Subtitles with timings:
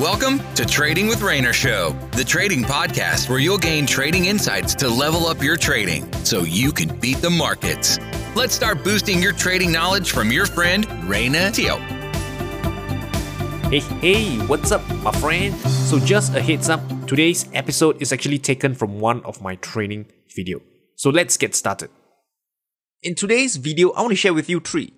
[0.00, 4.88] Welcome to Trading with Rayner Show, the trading podcast where you'll gain trading insights to
[4.88, 7.98] level up your trading so you can beat the markets.
[8.34, 11.76] Let's start boosting your trading knowledge from your friend Rayner Teo.
[13.68, 15.54] Hey, hey, what's up, my friend?
[15.68, 20.06] So, just a heads up today's episode is actually taken from one of my training
[20.34, 20.62] video.
[20.96, 21.90] So, let's get started.
[23.02, 24.94] In today's video, I want to share with you three.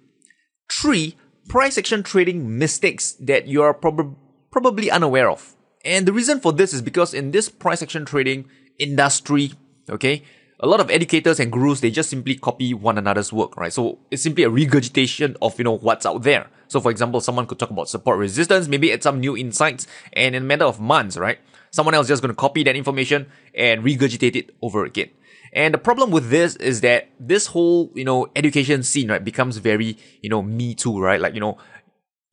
[0.70, 1.16] Three
[1.48, 4.16] price action trading mistakes that you are prob-
[4.52, 5.56] probably unaware of.
[5.84, 8.48] And the reason for this is because in this price action trading
[8.78, 9.52] industry,
[9.90, 10.22] okay,
[10.60, 13.72] a lot of educators and gurus they just simply copy one another's work, right?
[13.72, 16.46] So it's simply a regurgitation of you know what's out there.
[16.68, 20.36] So for example, someone could talk about support resistance, maybe add some new insights, and
[20.36, 21.38] in a matter of months, right,
[21.72, 25.10] someone else just going to copy that information and regurgitate it over again.
[25.52, 29.58] And the problem with this is that this whole, you know, education scene, right, becomes
[29.58, 31.20] very, you know, me too, right?
[31.20, 31.58] Like, you know,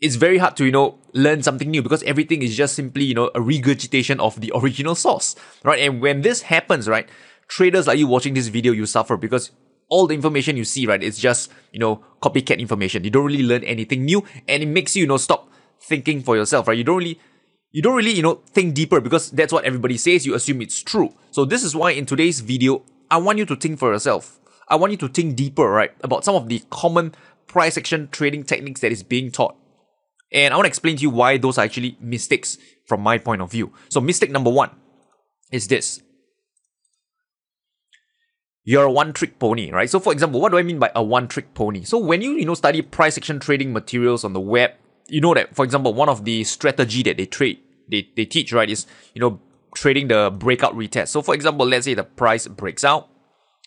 [0.02, 3.14] it's very hard to, you know, learn something new because everything is just simply, you
[3.14, 5.80] know, a regurgitation of the original source, right?
[5.80, 7.08] And when this happens, right,
[7.48, 9.52] traders like you watching this video, you suffer because
[9.90, 13.04] all the information you see, right, it's just, you know, copycat information.
[13.04, 16.36] You don't really learn anything new and it makes you, you know, stop thinking for
[16.36, 16.78] yourself, right?
[16.78, 17.20] You don't really,
[17.72, 20.26] you don't really, you know, think deeper because that's what everybody says.
[20.26, 21.14] You assume it's true.
[21.32, 24.40] So this is why in today's video, I want you to think for yourself.
[24.68, 27.16] I want you to think deeper, right, about some of the common
[27.48, 29.56] price action trading techniques that is being taught.
[30.32, 33.42] And I want to explain to you why those are actually mistakes from my point
[33.42, 33.74] of view.
[33.90, 34.72] So, mistake number one
[35.52, 36.02] is this
[38.70, 39.90] you're a one trick pony, right?
[39.90, 41.84] So, for example, what do I mean by a one trick pony?
[41.84, 44.74] So, when you, you know, study price action trading materials on the web,
[45.08, 47.58] you know that, for example, one of the strategy that they trade,
[47.90, 48.86] they, they teach, right, is,
[49.16, 49.42] you know,
[49.74, 51.08] trading the breakout retest.
[51.08, 53.10] So, for example, let's say the price breaks out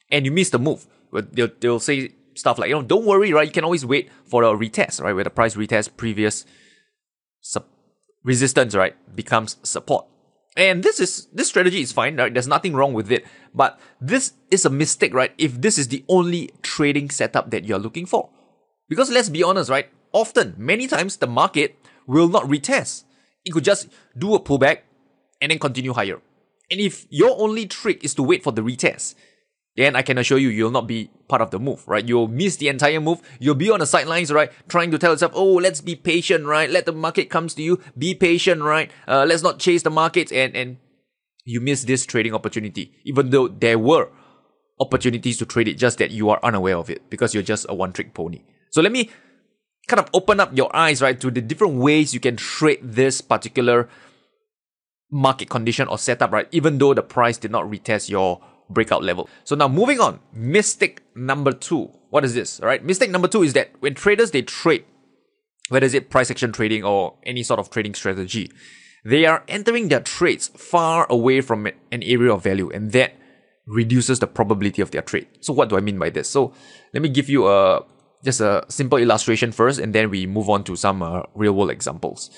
[0.08, 0.86] and you miss the move.
[1.12, 3.46] They'll, they'll say stuff like, you know, don't worry, right?
[3.46, 5.12] You can always wait for a retest, right?
[5.12, 6.44] Where the price retest previous
[8.24, 10.06] resistance, right, becomes support.
[10.56, 12.32] And this is this strategy is fine, right?
[12.32, 13.24] There's nothing wrong with it.
[13.54, 15.32] But this is a mistake, right?
[15.38, 18.28] If this is the only trading setup that you're looking for.
[18.88, 19.88] Because let's be honest, right?
[20.12, 23.04] Often, many times the market will not retest.
[23.44, 24.80] It could just do a pullback
[25.40, 26.20] and then continue higher.
[26.70, 29.14] And if your only trick is to wait for the retest,
[29.76, 32.06] then I can assure you, you'll not be part of the move, right?
[32.06, 33.22] You'll miss the entire move.
[33.40, 34.52] You'll be on the sidelines, right?
[34.68, 36.68] Trying to tell yourself, oh, let's be patient, right?
[36.68, 37.80] Let the market comes to you.
[37.96, 38.90] Be patient, right?
[39.08, 40.76] Uh, let's not chase the markets and, and
[41.44, 44.10] you miss this trading opportunity, even though there were
[44.78, 47.74] opportunities to trade it, just that you are unaware of it because you're just a
[47.74, 48.42] one trick pony.
[48.70, 49.10] So let me
[49.88, 53.20] kind of open up your eyes, right, to the different ways you can trade this
[53.22, 53.88] particular
[55.10, 56.48] market condition or setup, right?
[56.52, 58.40] Even though the price did not retest your
[58.72, 59.28] breakout level.
[59.44, 61.90] So now moving on, mistake number two.
[62.10, 62.60] What is this?
[62.60, 64.84] All right, mistake number two is that when traders they trade,
[65.68, 68.50] whether it's price action trading or any sort of trading strategy,
[69.04, 73.14] they are entering their trades far away from an area of value, and that
[73.66, 75.26] reduces the probability of their trade.
[75.40, 76.28] So what do I mean by this?
[76.28, 76.52] So
[76.92, 77.84] let me give you a
[78.24, 81.70] just a simple illustration first, and then we move on to some uh, real world
[81.70, 82.30] examples.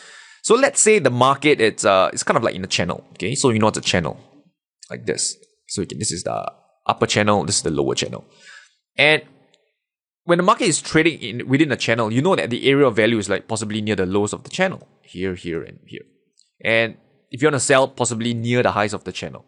[0.43, 3.05] So let's say the market it's uh it's kind of like in a channel.
[3.12, 4.19] Okay, so you know it's a channel
[4.91, 5.37] like this.
[5.67, 6.53] So this is the
[6.87, 8.25] upper channel, this is the lower channel.
[8.97, 9.23] And
[10.25, 12.97] when the market is trading in within a channel, you know that the area of
[12.97, 14.87] value is like possibly near the lows of the channel.
[15.03, 16.05] Here, here, and here.
[16.63, 16.97] And
[17.31, 19.45] if you want to sell, possibly near the highs of the channel.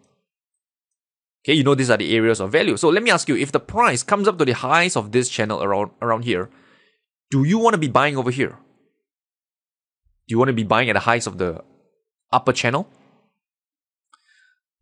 [1.44, 2.76] Okay, you know these are the areas of value.
[2.76, 5.28] So let me ask you, if the price comes up to the highs of this
[5.28, 6.50] channel around around here,
[7.31, 8.59] do you want to be buying over here?
[10.26, 11.62] Do you want to be buying at the highs of the
[12.32, 12.88] upper channel?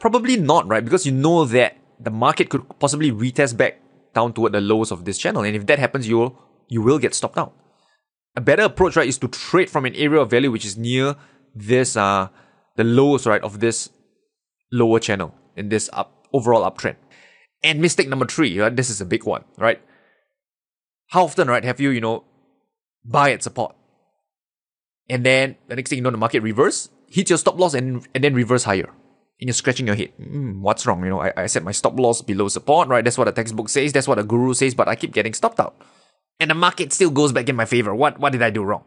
[0.00, 0.84] Probably not, right?
[0.84, 3.80] Because you know that the market could possibly retest back
[4.14, 5.42] down toward the lows of this channel.
[5.42, 6.38] And if that happens, you will,
[6.68, 7.54] you will get stopped out.
[8.36, 11.16] A better approach, right, is to trade from an area of value which is near
[11.54, 12.28] this, uh,
[12.76, 13.90] the lows, right, of this
[14.72, 16.96] lower channel in this up, overall uptrend.
[17.62, 19.80] And mistake number three, right, this is a big one, right?
[21.08, 22.24] How often, right, have you, you know,
[23.04, 23.76] buy at support?
[25.08, 28.06] And then the next thing you know, the market reverse, hit your stop loss and,
[28.14, 28.90] and then reverse higher
[29.40, 30.12] and you're scratching your head.
[30.20, 31.02] Mm, what's wrong?
[31.02, 33.04] You know, I, I set my stop loss below support, right?
[33.04, 33.92] That's what the textbook says.
[33.92, 35.74] That's what the guru says, but I keep getting stopped out.
[36.40, 37.94] And the market still goes back in my favor.
[37.94, 38.84] What, what did I do wrong?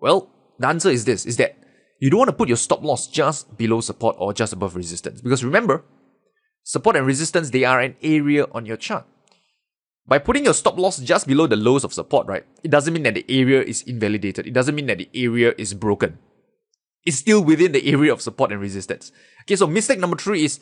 [0.00, 1.56] Well, the answer is this, is that
[2.00, 5.20] you don't want to put your stop loss just below support or just above resistance.
[5.20, 5.84] Because remember,
[6.64, 9.06] support and resistance, they are an area on your chart.
[10.06, 13.04] By putting your stop loss just below the lows of support, right, it doesn't mean
[13.04, 14.46] that the area is invalidated.
[14.46, 16.18] It doesn't mean that the area is broken
[17.06, 19.12] is still within the area of support and resistance.
[19.42, 20.60] Okay, so mistake number three is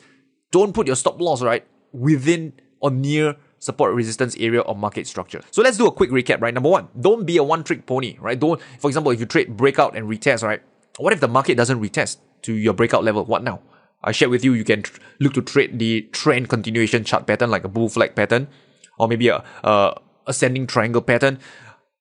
[0.51, 5.41] don't put your stop loss, right, within or near support resistance area or market structure.
[5.51, 6.53] So let's do a quick recap, right?
[6.53, 8.39] Number one, don't be a one trick pony, right?
[8.39, 10.61] Don't, for example, if you trade breakout and retest, right?
[10.97, 13.25] What if the market doesn't retest to your breakout level?
[13.25, 13.61] What now?
[14.01, 17.49] I shared with you, you can tr- look to trade the trend continuation chart pattern
[17.49, 18.47] like a bull flag pattern
[18.97, 21.39] or maybe a, a ascending triangle pattern.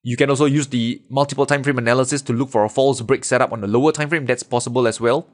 [0.02, 3.24] You can also use the multiple time frame analysis to look for a false break
[3.24, 4.26] setup on the lower time frame.
[4.26, 5.26] That's possible as well.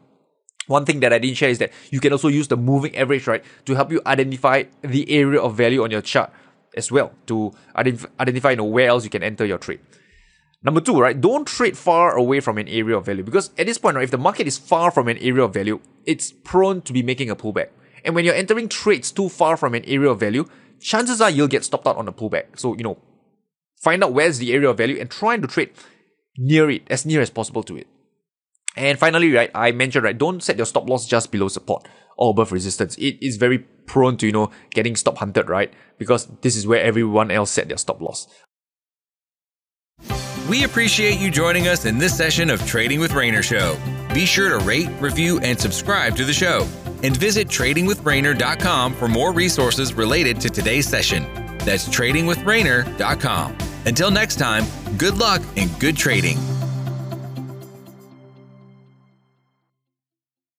[0.66, 3.26] One thing that I didn't share is that you can also use the moving average,
[3.26, 6.32] right, to help you identify the area of value on your chart
[6.76, 9.80] as well to identify, identify you know, where else you can enter your trade.
[10.62, 13.76] Number two, right, don't trade far away from an area of value because at this
[13.76, 16.92] point, right, if the market is far from an area of value, it's prone to
[16.94, 17.68] be making a pullback.
[18.02, 20.46] And when you're entering trades too far from an area of value,
[20.80, 22.58] chances are you'll get stopped out on a pullback.
[22.58, 22.98] So, you know,
[23.84, 25.70] find out where's the area of value and trying to trade
[26.38, 27.86] near it, as near as possible to it.
[28.76, 31.86] And finally, right, I mentioned, right, don't set your stop loss just below support
[32.16, 32.96] or above resistance.
[32.96, 35.72] It is very prone to, you know, getting stop hunted, right?
[35.98, 38.26] Because this is where everyone else set their stop loss.
[40.48, 43.78] We appreciate you joining us in this session of Trading with Rayner Show.
[44.12, 46.66] Be sure to rate, review, and subscribe to the show.
[47.02, 51.22] And visit tradingwithrayner.com for more resources related to today's session.
[51.58, 53.73] That's tradingwithrayner.com.
[53.86, 54.64] Until next time,
[54.96, 56.53] good luck and good trading.